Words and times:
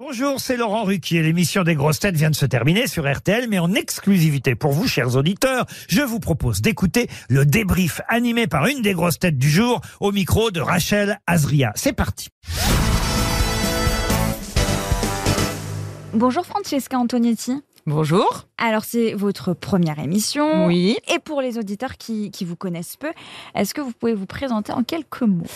Bonjour, 0.00 0.38
c'est 0.38 0.56
Laurent 0.56 0.84
Ruquier. 0.84 1.24
L'émission 1.24 1.64
des 1.64 1.74
grosses 1.74 1.98
têtes 1.98 2.14
vient 2.14 2.30
de 2.30 2.36
se 2.36 2.46
terminer 2.46 2.86
sur 2.86 3.12
RTL, 3.12 3.48
mais 3.48 3.58
en 3.58 3.74
exclusivité 3.74 4.54
pour 4.54 4.70
vous, 4.70 4.86
chers 4.86 5.16
auditeurs, 5.16 5.66
je 5.88 6.02
vous 6.02 6.20
propose 6.20 6.60
d'écouter 6.60 7.08
le 7.28 7.44
débrief 7.44 8.00
animé 8.06 8.46
par 8.46 8.68
une 8.68 8.80
des 8.80 8.92
grosses 8.92 9.18
têtes 9.18 9.38
du 9.38 9.50
jour 9.50 9.80
au 9.98 10.12
micro 10.12 10.52
de 10.52 10.60
Rachel 10.60 11.18
Azria. 11.26 11.72
C'est 11.74 11.94
parti. 11.94 12.28
Bonjour 16.14 16.46
Francesca 16.46 16.96
Antonietti. 16.96 17.60
Bonjour. 17.84 18.46
Alors 18.56 18.84
c'est 18.84 19.14
votre 19.14 19.52
première 19.52 19.98
émission. 19.98 20.66
Oui. 20.66 20.96
Et 21.12 21.18
pour 21.18 21.42
les 21.42 21.58
auditeurs 21.58 21.96
qui, 21.96 22.30
qui 22.30 22.44
vous 22.44 22.54
connaissent 22.54 22.96
peu, 22.96 23.10
est-ce 23.56 23.74
que 23.74 23.80
vous 23.80 23.92
pouvez 23.92 24.14
vous 24.14 24.26
présenter 24.26 24.72
en 24.72 24.84
quelques 24.84 25.22
mots? 25.22 25.46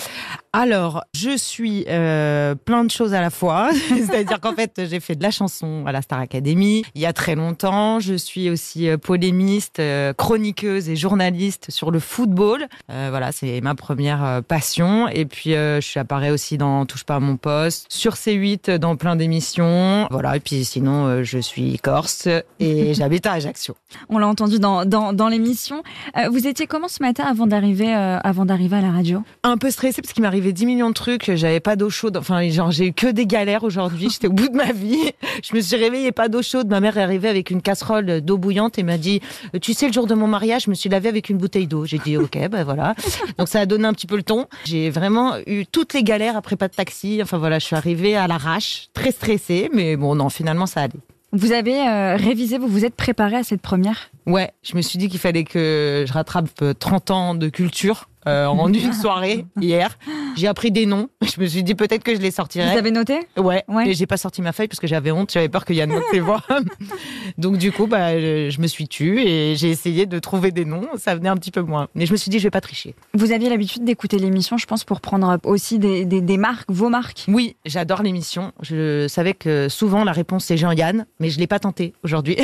Alors, 0.55 1.03
je 1.15 1.35
suis 1.35 1.87
euh, 1.89 2.55
plein 2.55 2.85
de 2.85 2.91
choses 2.91 3.15
à 3.15 3.23
la 3.23 3.31
fois. 3.31 3.71
C'est-à-dire 3.89 4.39
qu'en 4.39 4.53
fait, 4.53 4.83
j'ai 4.85 5.01
fait 5.01 5.15
de 5.15 5.23
la 5.23 5.31
chanson 5.31 5.85
à 5.87 5.93
la 5.93 6.03
Star 6.03 6.21
Academy 6.21 6.85
il 6.95 7.01
y 7.01 7.07
a 7.07 7.15
très 7.15 7.35
longtemps. 7.35 8.01
Je 8.01 8.13
suis 8.13 8.51
aussi 8.51 8.87
euh, 8.87 8.99
polémiste, 8.99 9.79
euh, 9.79 10.13
chroniqueuse 10.13 10.91
et 10.91 10.97
journaliste 10.97 11.71
sur 11.71 11.91
le 11.91 12.01
football. 12.01 12.67
Euh, 12.91 13.07
voilà, 13.09 13.33
c'est 13.33 13.63
ma 13.63 13.75
première 13.75 14.43
passion. 14.47 15.09
Et 15.09 15.25
puis, 15.25 15.55
euh, 15.55 15.81
je 15.81 15.87
suis 15.87 15.99
apparais 15.99 16.31
aussi 16.31 16.59
dans 16.59 16.85
Touche 16.85 17.05
pas 17.05 17.17
à 17.17 17.21
mon 17.21 17.39
poste, 17.39 17.87
sur 17.89 18.13
C8 18.13 18.77
dans 18.77 18.97
plein 18.97 19.17
d'émissions. 19.17 20.07
Voilà, 20.11 20.37
et 20.37 20.41
puis 20.41 20.67
sinon, 20.67 21.25
je 21.25 21.39
suis 21.39 21.79
corse 21.79 22.29
et 22.61 22.93
j'habite 22.95 23.25
à 23.25 23.33
Ajaccio. 23.33 23.75
On 24.11 24.19
l'a 24.19 24.29
entendu 24.29 24.59
dans, 24.59 24.85
dans, 24.85 25.15
dans 25.15 25.29
l'émission. 25.29 25.83
Vous 26.31 26.47
étiez 26.47 26.67
comment 26.67 26.89
ce 26.89 27.03
matin 27.03 27.25
avant 27.25 27.47
d'arriver 27.47 27.91
avant 27.91 28.45
d'arriver 28.45 28.77
à 28.77 28.83
la 28.83 28.91
radio? 28.91 29.23
Un 29.45 29.57
peu 29.57 29.71
stressée 29.71 30.03
parce 30.03 30.13
qu'il 30.13 30.23
m'arrivait 30.43 30.53
10 30.53 30.67
millions 30.67 30.89
de 30.89 30.95
trucs, 30.95 31.31
j'avais 31.37 31.61
pas 31.61 31.77
d'eau 31.77 31.89
chaude, 31.89 32.17
enfin 32.17 32.49
genre 32.49 32.73
j'ai 32.73 32.89
eu 32.89 32.93
que 32.93 33.07
des 33.07 33.27
galères 33.27 33.63
aujourd'hui, 33.63 34.09
j'étais 34.11 34.27
au 34.27 34.33
bout 34.33 34.49
de 34.49 34.57
ma 34.57 34.73
vie. 34.73 34.99
Je 35.43 35.55
me 35.55 35.61
suis 35.61 35.77
réveillée 35.77 36.13
pas 36.13 36.29
d'eau 36.29 36.43
chaude, 36.43 36.69
ma 36.69 36.81
mère 36.81 36.97
est 36.97 37.03
arrivée 37.03 37.29
avec 37.29 37.51
une 37.51 37.63
casserole 37.63 38.21
d'eau 38.21 38.39
bouillante 38.39 38.79
et 38.79 38.83
m'a 38.83 38.99
dit 38.99 39.21
"Tu 39.61 39.73
sais 39.73 39.87
le 39.87 39.93
jour 39.93 40.07
de 40.07 40.15
mon 40.15 40.27
mariage, 40.27 40.65
je 40.65 40.71
me 40.71 40.75
suis 40.75 40.89
lavée 40.89 41.09
avec 41.09 41.29
une 41.29 41.39
bouteille 41.39 41.67
d'eau." 41.67 41.85
J'ai 41.87 41.99
dit 41.99 42.17
"OK, 42.17 42.37
ben 42.51 42.65
voilà." 42.65 42.95
Donc 43.39 43.49
ça 43.49 43.61
a 43.61 43.67
donné 43.67 43.87
un 43.87 43.93
petit 43.93 44.07
peu 44.07 44.17
le 44.17 44.23
ton. 44.23 44.47
J'ai 44.65 44.91
vraiment 44.91 45.35
eu 45.47 45.65
toutes 45.65 45.95
les 45.95 46.03
galères 46.03 46.37
après 46.37 46.57
pas 46.57 46.69
de 46.69 46.75
taxi. 46.75 47.21
Enfin 47.23 47.39
voilà, 47.39 47.59
je 47.59 47.67
suis 47.67 47.77
arrivée 47.77 48.17
à 48.17 48.27
l'arrache, 48.27 48.89
très 48.95 49.13
stressée, 49.13 49.71
mais 49.73 49.97
bon 49.97 50.15
non, 50.17 50.29
finalement 50.29 50.67
ça 50.67 50.83
allait. 50.83 51.01
Vous 51.33 51.53
avez 51.53 51.81
euh, 51.81 52.17
révisé, 52.17 52.59
vous 52.59 52.69
vous 52.69 52.85
êtes 52.85 52.95
préparé 52.95 53.37
à 53.37 53.43
cette 53.45 53.63
première? 53.63 54.11
Ouais, 54.27 54.51
je 54.63 54.77
me 54.77 54.83
suis 54.83 54.99
dit 54.99 55.09
qu'il 55.09 55.21
fallait 55.21 55.45
que 55.45 56.05
je 56.07 56.13
rattrape 56.13 56.49
euh, 56.63 56.75
30 56.75 57.11
ans 57.11 57.35
de 57.35 57.49
culture 57.49 58.09
euh, 58.29 58.47
en 58.47 58.69
une 58.73 58.93
soirée 58.93 59.45
hier. 59.61 59.99
J'ai 60.37 60.47
appris 60.49 60.71
des 60.71 60.87
noms. 60.87 61.09
Je 61.23 61.41
me 61.41 61.47
suis 61.47 61.63
dit 61.63 61.75
peut-être 61.75 62.03
que 62.05 62.15
je 62.15 62.21
les 62.21 62.31
sortirais. 62.31 62.73
Vous 62.73 62.79
avez 62.79 62.91
noté 62.91 63.21
Ouais, 63.37 63.65
Ouais. 63.69 63.85
mais 63.87 63.95
j'ai 63.95 64.07
pas 64.07 64.17
sorti 64.17 64.43
ma 64.43 64.53
feuille 64.53 64.69
parce 64.69 64.81
que 64.81 64.87
j'avais 64.87 65.11
honte, 65.11 65.31
j'avais 65.33 65.49
peur 65.49 65.65
qu'il 65.65 65.77
y 65.77 65.81
ait 65.81 65.87
note 65.87 66.03
ses 66.11 66.21
voix. 66.21 66.43
Donc 67.39 67.57
du 67.59 67.73
coup, 67.73 67.87
bah, 67.87 68.19
je 68.19 68.49
je 68.51 68.61
me 68.61 68.67
suis 68.67 68.87
tue 68.89 69.21
et 69.23 69.55
j'ai 69.57 69.71
essayé 69.71 70.07
de 70.07 70.19
trouver 70.19 70.51
des 70.53 70.65
noms, 70.65 70.87
ça 70.97 71.15
venait 71.15 71.29
un 71.29 71.37
petit 71.37 71.51
peu 71.51 71.61
moins. 71.63 71.89
Mais 71.95 72.07
je 72.07 72.13
me 72.13 72.17
suis 72.17 72.31
dit, 72.31 72.39
je 72.39 72.45
vais 72.45 72.51
pas 72.51 72.61
tricher. 72.61 72.95
Vous 73.15 73.33
aviez 73.33 73.49
l'habitude 73.49 73.85
d'écouter 73.85 74.19
l'émission, 74.19 74.57
je 74.59 74.67
pense, 74.67 74.85
pour 74.85 75.01
prendre 75.01 75.39
aussi 75.45 75.79
des, 75.79 76.05
des, 76.05 76.21
des 76.21 76.37
marques, 76.37 76.71
vos 76.71 76.89
marques? 76.89 77.25
Oui, 77.29 77.57
j'adore 77.65 78.03
l'émission. 78.03 78.53
Je 78.63 79.07
savais 79.09 79.35
que 79.35 79.69
souvent 79.69 80.05
la 80.05 80.13
réponse 80.13 80.45
c'est 80.45 80.57
Jean-Yann, 80.57 81.07
mais 81.21 81.31
je 81.31 81.39
l'ai 81.39 81.47
pas 81.47 81.59
tenté 81.59 81.93
aujourd'hui. 82.05 82.37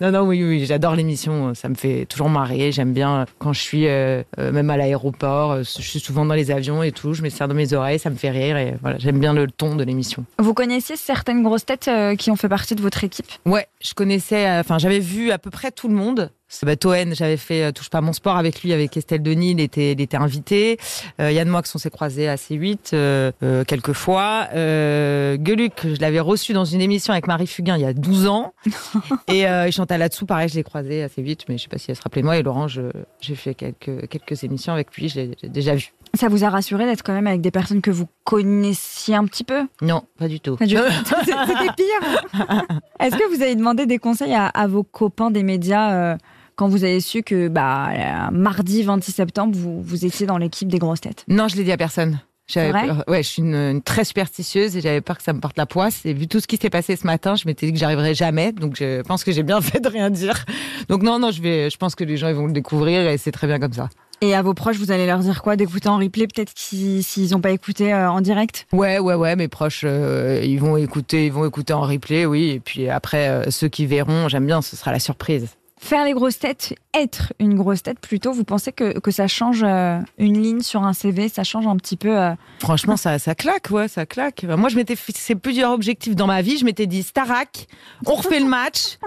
non, 0.00 0.10
non, 0.10 0.20
oui, 0.22 0.42
oui, 0.42 0.64
j'adore 0.66 0.94
l'émission. 0.94 1.54
Ça 1.54 1.68
me 1.68 1.74
fait 1.74 2.06
toujours 2.06 2.28
marrer. 2.28 2.72
J'aime 2.72 2.92
bien 2.92 3.26
quand 3.38 3.52
je 3.52 3.60
suis 3.60 3.86
euh, 3.88 4.22
euh, 4.38 4.52
même 4.52 4.70
à 4.70 4.76
l'aéroport. 4.76 5.52
euh, 5.52 5.62
Je 5.62 5.82
suis 5.82 6.00
souvent 6.00 6.24
dans 6.24 6.34
les 6.34 6.50
avions 6.50 6.82
et 6.82 6.92
tout. 6.92 7.14
Je 7.14 7.22
mets 7.22 7.30
ça 7.30 7.46
dans 7.46 7.54
mes 7.54 7.72
oreilles, 7.72 7.98
ça 7.98 8.10
me 8.10 8.16
fait 8.16 8.30
rire 8.30 8.56
et 8.56 8.74
voilà, 8.82 8.98
j'aime 8.98 9.18
bien 9.20 9.32
le 9.32 9.46
ton 9.50 9.76
de 9.76 9.84
l'émission. 9.84 10.24
Vous 10.38 10.54
connaissiez 10.54 10.96
certaines 10.96 11.42
grosses 11.42 11.64
têtes 11.66 11.88
euh, 11.88 12.16
qui 12.16 12.30
ont 12.30 12.36
fait 12.36 12.48
partie 12.48 12.74
de 12.74 12.82
votre 12.82 13.04
équipe? 13.04 13.26
Ouais, 13.46 13.66
je 13.82 13.94
connaissais, 13.94 14.48
enfin, 14.58 14.78
j'avais 14.78 14.98
vu 15.00 15.30
à 15.30 15.38
peu 15.38 15.50
près 15.50 15.70
tout 15.70 15.88
le 15.88 15.94
monde. 15.94 16.30
Bah, 16.62 16.76
Toen, 16.76 17.14
j'avais 17.14 17.36
fait 17.36 17.64
euh, 17.64 17.72
Touche 17.72 17.90
pas 17.90 18.00
mon 18.00 18.12
sport 18.12 18.36
avec 18.36 18.62
lui, 18.62 18.72
avec 18.72 18.96
Estelle 18.96 19.22
Denis, 19.22 19.52
il 19.52 19.60
était, 19.60 19.92
il 19.92 20.00
était 20.00 20.16
invité. 20.16 20.78
Euh, 21.20 21.32
Yann 21.32 21.48
Moix, 21.48 21.62
on 21.74 21.78
s'est 21.78 21.90
croisés 21.90 22.28
à 22.28 22.36
C8 22.36 22.90
euh, 22.92 23.32
euh, 23.42 23.64
quelques 23.64 23.92
fois. 23.92 24.48
Euh, 24.54 25.36
Gueluc, 25.36 25.72
je 25.84 26.00
l'avais 26.00 26.20
reçu 26.20 26.52
dans 26.52 26.64
une 26.64 26.80
émission 26.80 27.12
avec 27.12 27.26
Marie 27.26 27.46
Fugain 27.46 27.76
il 27.76 27.82
y 27.82 27.86
a 27.86 27.92
12 27.92 28.26
ans. 28.26 28.54
et, 29.28 29.46
euh, 29.46 29.70
Chantal 29.70 29.98
là-dessous, 29.98 30.26
pareil, 30.26 30.48
je 30.48 30.54
l'ai 30.54 30.62
croisé 30.62 31.02
à 31.02 31.08
C8, 31.08 31.40
mais 31.48 31.58
je 31.58 31.64
sais 31.64 31.68
pas 31.68 31.78
si 31.78 31.90
elle 31.90 31.96
se 31.96 32.02
rappelait 32.02 32.22
de 32.22 32.26
moi. 32.26 32.36
Et 32.36 32.42
Laurent, 32.42 32.68
j'ai 32.68 33.34
fait 33.34 33.54
quelques, 33.54 34.08
quelques 34.08 34.44
émissions 34.44 34.72
avec 34.72 34.94
lui, 34.96 35.08
je 35.08 35.20
l'ai 35.20 35.48
déjà 35.48 35.74
vu. 35.74 35.92
Ça 36.14 36.28
vous 36.28 36.44
a 36.44 36.48
rassuré 36.48 36.86
d'être 36.86 37.02
quand 37.02 37.12
même 37.12 37.26
avec 37.26 37.40
des 37.40 37.50
personnes 37.50 37.80
que 37.80 37.90
vous 37.90 38.06
connaissiez 38.22 39.16
un 39.16 39.24
petit 39.24 39.42
peu? 39.42 39.62
Non, 39.82 40.02
pas 40.16 40.28
du 40.28 40.38
tout. 40.38 40.56
C'était 40.60 41.72
pire. 41.76 42.34
Est-ce 43.00 43.16
que 43.16 43.34
vous 43.34 43.42
avez 43.42 43.56
demandé 43.56 43.86
des 43.86 43.98
conseils 43.98 44.34
à, 44.34 44.46
à 44.46 44.66
vos 44.68 44.84
copains 44.84 45.32
des 45.32 45.42
médias 45.42 45.92
euh, 45.92 46.16
quand 46.56 46.68
vous 46.68 46.84
avez 46.84 47.00
su 47.00 47.22
que 47.22 47.48
bah, 47.48 47.90
euh, 47.90 48.30
mardi 48.32 48.82
26 48.82 49.12
septembre, 49.12 49.56
vous, 49.56 49.82
vous 49.82 50.04
étiez 50.04 50.26
dans 50.26 50.38
l'équipe 50.38 50.68
des 50.68 50.78
grosses 50.78 51.00
têtes? 51.00 51.24
Non, 51.28 51.48
je 51.48 51.56
l'ai 51.56 51.64
dit 51.64 51.72
à 51.72 51.76
personne. 51.76 52.20
J'avais 52.46 52.90
Ouais, 53.08 53.22
je 53.22 53.28
suis 53.28 53.42
une, 53.42 53.54
une 53.54 53.82
très 53.82 54.04
superstitieuse 54.04 54.76
et 54.76 54.82
j'avais 54.82 55.00
peur 55.00 55.16
que 55.16 55.22
ça 55.22 55.32
me 55.32 55.40
porte 55.40 55.56
la 55.56 55.64
poisse. 55.64 56.04
Et 56.04 56.12
vu 56.12 56.28
tout 56.28 56.40
ce 56.40 56.46
qui 56.46 56.58
s'est 56.58 56.68
passé 56.68 56.94
ce 56.94 57.06
matin, 57.06 57.36
je 57.36 57.46
m'étais 57.46 57.66
dit 57.66 57.72
que 57.72 57.78
j'arriverais 57.78 58.14
jamais. 58.14 58.52
Donc 58.52 58.76
je 58.76 59.00
pense 59.02 59.24
que 59.24 59.32
j'ai 59.32 59.42
bien 59.42 59.60
fait 59.62 59.80
de 59.80 59.88
rien 59.88 60.10
dire. 60.10 60.44
Donc 60.88 61.02
non, 61.02 61.18
non, 61.18 61.30
je 61.30 61.40
vais. 61.40 61.70
Je 61.70 61.76
pense 61.78 61.94
que 61.94 62.04
les 62.04 62.16
gens 62.16 62.28
ils 62.28 62.34
vont 62.34 62.46
le 62.46 62.52
découvrir 62.52 63.08
et 63.08 63.16
c'est 63.16 63.32
très 63.32 63.46
bien 63.46 63.58
comme 63.58 63.72
ça. 63.72 63.88
Et 64.20 64.34
à 64.34 64.42
vos 64.42 64.54
proches, 64.54 64.76
vous 64.76 64.90
allez 64.90 65.06
leur 65.06 65.18
dire 65.18 65.42
quoi? 65.42 65.56
D'écouter 65.56 65.88
en 65.88 65.98
replay, 65.98 66.26
peut-être 66.26 66.52
s'ils 66.54 67.30
n'ont 67.32 67.40
pas 67.40 67.50
écouté 67.50 67.92
euh, 67.92 68.10
en 68.10 68.20
direct? 68.20 68.66
Ouais, 68.72 68.98
ouais, 68.98 69.14
ouais. 69.14 69.36
Mes 69.36 69.48
proches, 69.48 69.82
euh, 69.84 70.40
ils 70.42 70.58
vont 70.60 70.76
écouter, 70.76 71.26
ils 71.26 71.32
vont 71.32 71.46
écouter 71.46 71.72
en 71.72 71.82
replay, 71.82 72.24
oui. 72.24 72.50
Et 72.50 72.60
puis 72.60 72.88
après, 72.88 73.28
euh, 73.28 73.50
ceux 73.50 73.68
qui 73.68 73.86
verront, 73.86 74.28
j'aime 74.28 74.46
bien. 74.46 74.62
Ce 74.62 74.76
sera 74.76 74.92
la 74.92 74.98
surprise. 75.00 75.48
Faire 75.80 76.04
les 76.04 76.12
grosses 76.12 76.38
têtes, 76.38 76.74
être 76.94 77.32
une 77.40 77.54
grosse 77.54 77.82
tête 77.82 77.98
plutôt, 77.98 78.32
vous 78.32 78.44
pensez 78.44 78.72
que, 78.72 78.98
que 79.00 79.10
ça 79.10 79.26
change 79.26 79.62
euh, 79.64 79.98
une 80.18 80.40
ligne 80.40 80.60
sur 80.60 80.84
un 80.84 80.92
CV 80.92 81.28
Ça 81.28 81.42
change 81.44 81.66
un 81.66 81.76
petit 81.76 81.96
peu 81.96 82.16
euh, 82.16 82.32
Franchement, 82.60 82.96
ça, 82.96 83.18
ça 83.18 83.34
claque, 83.34 83.70
ouais, 83.70 83.88
ça 83.88 84.06
claque. 84.06 84.44
Moi, 84.44 84.68
je 84.68 84.76
m'étais 84.76 84.96
fixé 84.96 85.34
plusieurs 85.34 85.72
objectifs 85.72 86.14
dans 86.14 86.28
ma 86.28 86.42
vie. 86.42 86.58
Je 86.58 86.64
m'étais 86.64 86.86
dit 86.86 87.02
Starac, 87.02 87.66
on 88.06 88.14
refait 88.14 88.40
le 88.40 88.46
match, 88.46 88.98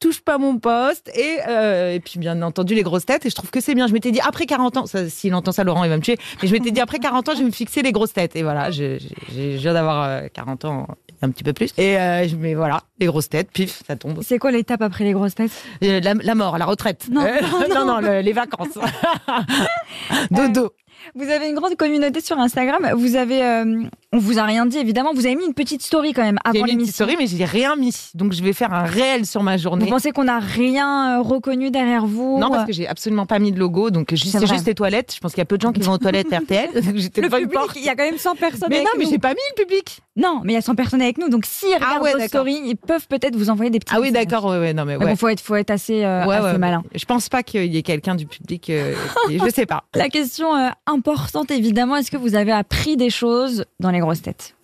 touche 0.00 0.20
pas 0.20 0.36
mon 0.38 0.58
poste, 0.58 1.10
et, 1.16 1.38
euh, 1.48 1.94
et 1.94 2.00
puis 2.00 2.18
bien 2.18 2.40
entendu 2.42 2.74
les 2.74 2.82
grosses 2.82 3.06
têtes. 3.06 3.24
Et 3.26 3.30
je 3.30 3.34
trouve 3.34 3.50
que 3.50 3.60
c'est 3.60 3.74
bien. 3.74 3.86
Je 3.86 3.92
m'étais 3.92 4.10
dit 4.10 4.20
après 4.20 4.44
40 4.46 4.76
ans, 4.76 4.86
ça, 4.86 5.08
s'il 5.08 5.34
entend 5.34 5.52
ça, 5.52 5.64
Laurent, 5.64 5.84
il 5.84 5.90
va 5.90 5.96
me 5.96 6.02
tuer. 6.02 6.18
Mais 6.42 6.48
je 6.48 6.52
m'étais 6.52 6.70
dit 6.70 6.80
après 6.80 6.98
40 6.98 7.28
ans, 7.28 7.32
je 7.34 7.38
vais 7.38 7.44
me 7.44 7.50
fixer 7.50 7.82
les 7.82 7.92
grosses 7.92 8.12
têtes. 8.12 8.36
Et 8.36 8.42
voilà, 8.42 8.70
je, 8.70 8.98
je, 8.98 9.08
je 9.34 9.56
viens 9.58 9.72
d'avoir 9.72 10.04
euh, 10.04 10.26
40 10.32 10.64
ans, 10.66 10.86
un 11.22 11.30
petit 11.30 11.42
peu 11.44 11.52
plus. 11.54 11.72
Et 11.78 11.98
euh, 11.98 12.28
je- 12.28 12.36
mais 12.36 12.54
voilà, 12.54 12.82
les 12.98 13.06
grosses 13.06 13.28
têtes, 13.30 13.50
pif, 13.50 13.82
ça 13.86 13.96
tombe. 13.96 14.20
C'est 14.22 14.38
quoi 14.38 14.50
l'étape 14.50 14.82
après 14.82 15.04
les 15.04 15.12
grosses 15.12 15.34
têtes? 15.36 15.52
Euh, 15.82 16.00
La, 16.00 16.12
la 16.14 16.34
mort, 16.34 16.58
la 16.58 16.66
retraite. 16.66 17.06
Non, 17.10 17.22
Euh, 17.22 17.40
non, 17.74 17.84
non, 17.86 18.00
le- 18.00 18.20
les 18.20 18.32
vacances. 18.32 18.76
Dodo. 20.30 20.72
Vous 21.14 21.28
avez 21.28 21.48
une 21.50 21.54
grande 21.54 21.76
communauté 21.76 22.20
sur 22.20 22.38
Instagram. 22.38 22.90
Vous 22.96 23.14
avez, 23.16 23.42
euh, 23.44 23.82
on 24.14 24.18
vous 24.18 24.38
a 24.38 24.44
rien 24.44 24.64
dit 24.64 24.78
évidemment. 24.78 25.12
Vous 25.12 25.26
avez 25.26 25.34
mis 25.34 25.44
une 25.44 25.54
petite 25.54 25.82
story 25.82 26.12
quand 26.12 26.22
même 26.22 26.38
J'ai 26.52 26.58
avant 26.60 26.66
mis 26.66 26.72
une 26.72 26.78
petite 26.78 26.78
l'émission. 26.78 27.04
story, 27.06 27.16
mais 27.18 27.26
j'ai 27.26 27.44
rien 27.44 27.74
mis. 27.76 27.92
Donc 28.14 28.32
je 28.32 28.42
vais 28.44 28.52
faire 28.52 28.72
un 28.72 28.84
réel 28.84 29.26
sur 29.26 29.42
ma 29.42 29.56
journée. 29.56 29.84
Vous 29.84 29.90
pensez 29.90 30.12
qu'on 30.12 30.24
n'a 30.24 30.38
rien 30.38 31.18
euh, 31.18 31.22
reconnu 31.22 31.70
derrière 31.72 32.06
vous 32.06 32.38
Non, 32.38 32.48
parce 32.48 32.62
euh, 32.62 32.66
que 32.66 32.72
j'ai 32.72 32.86
absolument 32.86 33.26
pas 33.26 33.38
mis 33.40 33.50
de 33.50 33.58
logo, 33.58 33.90
donc 33.90 34.10
juste- 34.14 34.30
C'est 34.30 34.38
vrai. 34.38 34.46
juste 34.54 34.66
les 34.66 34.74
toilettes. 34.74 35.12
Je 35.14 35.20
pense 35.20 35.32
qu'il 35.32 35.40
y 35.40 35.42
a 35.42 35.46
peu 35.46 35.56
de 35.56 35.62
gens 35.62 35.72
qui 35.72 35.80
vont 35.80 35.92
aux 35.92 35.98
toilettes 35.98 36.28
RTL. 36.32 36.70
le 36.74 36.80
une 36.80 37.10
public, 37.10 37.58
il 37.76 37.82
y 37.84 37.88
a 37.88 37.96
quand 37.96 38.04
même 38.04 38.18
100 38.18 38.36
personnes. 38.36 38.68
Mais 38.70 38.76
avec 38.76 38.86
non, 38.86 38.92
mais 38.98 39.06
j'ai 39.10 39.18
pas 39.18 39.30
mis 39.30 39.40
le 39.56 39.64
public. 39.64 40.00
Non, 40.16 40.40
mais 40.44 40.52
il 40.52 40.54
y 40.54 40.58
a 40.58 40.62
100 40.62 40.76
personnes 40.76 41.02
avec 41.02 41.18
nous. 41.18 41.28
Donc 41.28 41.44
s'ils 41.44 41.74
regardent 41.74 42.02
ouais, 42.04 42.12
vos 42.12 42.20
stories, 42.20 42.60
ils 42.64 42.76
peuvent 42.76 43.08
peut-être 43.08 43.34
vous 43.34 43.50
envoyer 43.50 43.70
des 43.72 43.80
petits. 43.80 43.92
Ah 43.96 44.00
oui, 44.00 44.12
d'accord, 44.12 44.44
ouais, 44.44 44.58
ouais, 44.58 44.72
non, 44.72 44.84
mais 44.84 44.96
ouais. 44.96 45.04
bon, 45.06 45.16
faut 45.16 45.26
être, 45.28 45.40
faut 45.40 45.56
être 45.56 45.70
assez, 45.70 46.04
euh, 46.04 46.24
Ouais, 46.24 46.36
assez 46.36 46.46
ouais, 46.52 46.58
malin. 46.58 46.84
Je 46.94 47.04
pense 47.04 47.28
pas 47.28 47.42
qu'il 47.42 47.72
y 47.74 47.78
ait 47.78 47.82
quelqu'un 47.82 48.14
du 48.14 48.26
public 48.26 48.70
euh, 48.70 48.94
qui- 49.28 49.38
Je 49.44 49.50
sais 49.50 49.66
pas. 49.66 49.82
La 49.96 50.08
question 50.08 50.54
euh, 50.54 50.68
importante, 50.86 51.50
évidemment, 51.50 51.96
est-ce 51.96 52.12
que 52.12 52.16
vous 52.16 52.36
avez 52.36 52.52
appris 52.52 52.96
des 52.96 53.10
choses 53.10 53.64
dans 53.80 53.90
les 53.90 54.00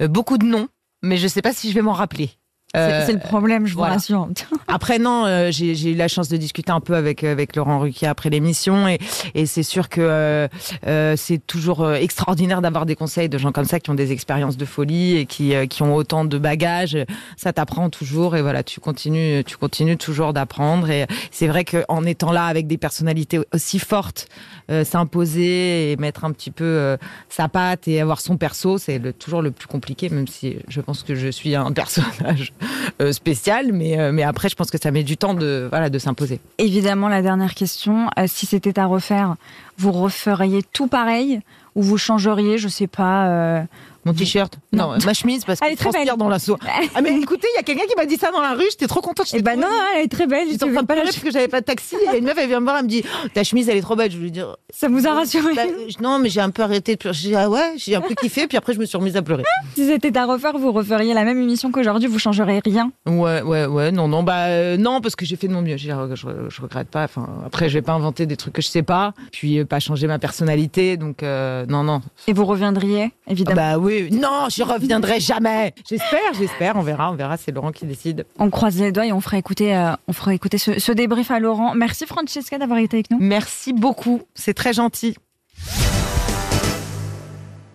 Euh, 0.03 0.09
beaucoup 0.09 0.39
de 0.39 0.45
noms, 0.47 0.69
mais 1.03 1.17
je 1.17 1.29
sais 1.29 1.43
pas 1.43 1.53
si 1.53 1.69
je 1.71 1.75
vais 1.75 1.83
m'en 1.83 1.93
rappeler. 1.93 2.31
C'est 2.75 2.81
Euh, 2.81 3.07
c'est 3.07 3.13
le 3.13 3.19
problème, 3.21 3.67
je 3.67 3.73
vous 3.73 3.79
voilà. 3.79 3.95
rassure. 3.95 4.29
Après 4.73 4.99
non, 4.99 5.27
euh, 5.27 5.49
j'ai 5.51 5.91
eu 5.91 5.95
la 5.95 6.07
chance 6.07 6.29
de 6.29 6.37
discuter 6.37 6.71
un 6.71 6.81
peu 6.81 6.95
avec 6.95 7.25
avec 7.25 7.57
Laurent 7.57 7.81
Ruquier 7.81 8.07
après 8.07 8.31
l'émission 8.31 8.87
et 8.89 9.47
c'est 9.47 9.63
sûr 9.63 9.89
que 9.89 10.01
euh, 10.01 10.49
euh, 10.87 11.15
c'est 11.17 11.45
toujours 11.45 11.83
euh, 11.83 11.95
extraordinaire 11.95 12.63
d'avoir 12.63 12.87
des 12.87 12.95
conseils 12.95 13.29
de 13.29 13.37
gens 13.37 13.51
comme 13.51 13.65
ça 13.65 13.81
qui 13.81 13.91
ont 13.91 13.95
des 13.95 14.13
expériences 14.13 14.57
de 14.57 14.65
folie 14.65 15.17
et 15.17 15.27
qui 15.27 15.55
euh, 15.55 15.67
qui 15.67 15.83
ont 15.83 15.95
autant 15.95 16.25
de 16.25 16.39
bagages. 16.39 16.97
Ça 17.37 17.53
t'apprend 17.53 17.91
toujours 17.91 18.37
et 18.37 18.43
voilà, 18.43 18.63
tu 18.63 18.79
continues 18.81 19.43
tu 19.45 19.57
continues 19.57 19.97
toujours 19.97 20.33
d'apprendre 20.33 20.89
et 20.89 21.07
c'est 21.31 21.49
vrai 21.49 21.65
que 21.65 21.85
en 21.89 22.05
étant 22.05 22.31
là 22.31 22.45
avec 22.45 22.67
des 22.67 22.79
personnalités 22.79 23.41
aussi 23.53 23.79
fortes, 23.79 24.29
euh, 24.71 24.85
s'imposer 24.85 25.91
et 25.91 25.97
mettre 25.97 26.25
un 26.25 26.31
petit 26.31 26.53
peu 26.53 26.65
euh, 26.65 26.97
sa 27.29 27.49
patte 27.49 27.89
et 27.89 28.01
avoir 28.01 28.21
son 28.21 28.37
perso, 28.37 28.79
c'est 28.79 29.19
toujours 29.19 29.43
le 29.43 29.51
plus 29.51 29.67
compliqué, 29.67 30.09
même 30.09 30.29
si 30.29 30.59
je 30.69 30.81
pense 30.81 31.03
que 31.03 31.17
je 31.17 31.29
suis 31.29 31.57
un 31.57 31.73
personnage 31.81 32.53
euh, 33.01 33.13
spécial, 33.13 33.73
mais, 33.73 33.99
euh, 33.99 34.13
mais 34.13 34.23
après, 34.23 34.49
pense 34.61 34.71
que 34.71 34.79
ça 34.79 34.91
met 34.91 35.05
du 35.05 35.17
temps 35.17 35.33
de, 35.33 35.71
s'imposer. 35.99 36.39
Évidemment, 36.59 37.09
la 37.09 37.23
dernière 37.23 37.55
question, 37.55 38.11
euh, 38.19 38.25
si 38.27 38.45
c'était 38.45 38.79
à 38.79 38.85
refaire, 38.85 39.37
vous 39.79 39.91
referiez 39.91 40.63
tout 40.63 40.87
pareil 40.87 41.41
ou 41.75 41.83
vous 41.83 41.97
changeriez, 41.97 42.59
je 42.59 42.69
sais 42.69 42.87
pas, 42.87 43.29
euh, 43.29 43.63
Mon 44.05 44.15
t-shirt. 44.15 44.55
Non, 44.73 44.95
ma 45.05 45.15
chemise 45.15 45.45
parce 45.45 45.61
est 45.63 45.77
très 45.77 45.91
transpire 45.91 46.17
dans 46.17 46.29
la 46.29 46.39
soie. 46.39 46.59
Ah 46.95 47.03
mais 47.03 47.13
écoutez, 47.21 47.47
il 47.55 47.57
y 47.57 47.61
a 47.61 47.63
quelqu'un 47.63 47.85
qui 47.89 47.95
m'a 47.97 48.07
dit 48.07 48.17
ça 48.17 48.31
dans 48.33 48.41
la 48.41 48.53
rue. 48.55 48.65
J'étais 48.71 48.87
trop 48.87 49.01
contente. 49.01 49.27
Eh 49.33 49.43
ben 49.43 49.59
non, 49.59 49.67
elle 49.97 50.05
est 50.05 50.09
très 50.09 50.27
belle. 50.27 50.49
J'étais 50.51 50.65
en 50.65 50.73
train 50.73 50.83
de 50.83 50.87
pas 50.87 50.95
la- 50.95 51.03
pleurer 51.03 51.13
parce 51.15 51.25
que 51.25 51.31
j'avais 51.31 51.49
pas 51.49 51.61
de 51.61 51.67
taxi. 51.67 51.97
Et 52.13 52.19
une 52.19 52.25
meuf, 52.25 52.37
elle 52.39 52.49
vient 52.49 52.61
me 52.61 52.65
voir, 52.65 52.79
elle 52.79 52.85
me 52.85 52.89
dit 52.89 53.03
Oh, 53.05 53.29
Ta 53.35 53.45
chemise, 53.45 53.69
elle 53.69 53.77
est 53.77 53.83
trop 53.83 53.97
belle. 53.97 54.11
Je 54.11 54.19
lui 54.19 54.31
dis 54.31 54.41
Ça 54.71 54.89
vous 54.89 55.07
a 55.07 55.13
rassuré 55.13 55.55
Bah, 55.55 55.63
je- 55.89 56.03
Non, 56.03 56.19
mais 56.19 56.29
j'ai 56.31 56.41
un 56.41 56.51
peu 56.51 56.63
arrêté 56.63 56.95
de 56.95 56.99
pleurer. 56.99 57.15
J'ai 57.17 57.35
Ah 57.37 57.49
ouais, 57.51 57.75
j'ai 57.77 57.95
un 57.95 58.01
peu 58.01 58.15
kiffé. 58.15 58.47
Puis 58.47 58.57
après, 58.57 58.73
je 58.75 58.79
me 58.81 58.87
suis 58.87 58.97
remise 58.99 59.17
à 59.17 59.23
pleurer. 59.23 59.45
Si 59.75 59.87
c'était 59.87 60.17
à 60.19 60.27
refaire, 60.27 60.57
vous 60.59 60.73
referiez 60.73 61.15
la 61.15 61.25
même 61.25 61.41
émission 61.41 61.71
qu'aujourd'hui, 61.71 62.09
vous 62.09 62.19
changeriez 62.19 62.61
rien. 62.65 62.91
Ouais, 63.07 63.43
ouais, 63.43 63.67
ouais. 63.67 63.93
Non, 63.93 64.09
non, 64.09 64.23
bah 64.23 64.47
euh, 64.47 64.77
non, 64.77 65.01
parce 65.01 65.15
que 65.17 65.25
j'ai 65.25 65.37
fait 65.37 65.47
de 65.49 65.53
mon 65.53 65.63
mieux. 65.63 65.77
Je, 65.77 65.89
je, 66.15 66.27
je 66.49 66.63
regrette 66.63 66.89
pas. 66.89 67.05
Enfin, 67.05 67.29
après, 67.47 67.69
je 67.69 67.75
vais 67.75 67.83
pas 67.83 67.93
inventer 67.93 68.27
des 68.27 68.37
trucs 68.37 68.55
que 68.55 68.63
je 68.63 68.69
sais 68.69 68.83
pas. 68.83 69.13
Puis 69.33 69.59
euh, 69.59 69.65
pas 69.65 69.79
changer 69.81 70.07
ma 70.07 70.19
personnalité. 70.19 70.97
Donc, 70.97 71.23
euh, 71.23 71.67
non, 71.69 71.83
non. 71.85 72.01
Et 72.27 72.33
vous 72.33 72.45
reviendriez, 72.47 73.13
Ah 73.27 73.33
évidemment. 73.33 73.57
bah 73.57 73.79
oui, 73.91 74.11
non, 74.13 74.49
je 74.49 74.63
reviendrai 74.63 75.21
jamais. 75.21 75.75
J'espère, 75.89 76.33
j'espère. 76.39 76.77
On 76.77 76.83
verra, 76.83 77.11
on 77.11 77.17
verra. 77.17 77.37
C'est 77.37 77.51
Laurent 77.51 77.73
qui 77.73 77.87
décide. 77.87 78.25
On 78.39 78.51
croise 78.51 78.79
les 78.79 78.93
doigts 78.93 79.07
et 79.07 79.13
on 79.13 79.21
fera 79.21 79.39
écouter, 79.39 79.75
euh, 79.77 79.93
on 80.07 80.13
fera 80.13 80.33
écouter 80.33 80.59
ce, 80.59 80.79
ce 80.79 80.93
débrief 80.93 81.31
à 81.31 81.41
Laurent. 81.41 81.75
Merci 81.75 82.07
Francesca 82.07 82.59
d'avoir 82.59 82.79
été 82.79 82.99
avec 82.99 83.11
nous. 83.11 83.19
Merci 83.21 83.73
beaucoup. 83.73 84.23
C'est 84.35 84.55
très 84.55 84.73
gentil. 84.73 85.17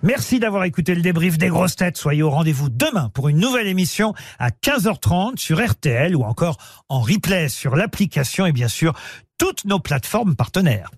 Merci 0.03 0.39
d'avoir 0.39 0.63
écouté 0.65 0.93
le 0.93 1.01
débrief 1.01 1.37
des 1.37 1.47
grosses 1.47 1.75
têtes. 1.75 1.97
Soyez 1.97 2.21
au 2.21 2.29
rendez-vous 2.29 2.69
demain 2.69 3.09
pour 3.13 3.27
une 3.27 3.39
nouvelle 3.39 3.65
émission 3.65 4.13
à 4.37 4.51
15h30 4.51 5.37
sur 5.37 5.59
RTL 5.59 6.15
ou 6.15 6.21
encore 6.21 6.57
en 6.89 7.01
replay 7.01 7.49
sur 7.49 7.75
l'application 7.75 8.45
et 8.45 8.51
bien 8.51 8.67
sûr 8.67 8.93
toutes 9.39 9.65
nos 9.65 9.79
plateformes 9.79 10.35
partenaires. 10.35 10.91